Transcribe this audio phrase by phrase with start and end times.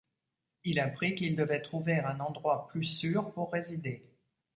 [0.63, 4.03] Il apprit qu'il devait trouver un endroit plus sûr pour résider.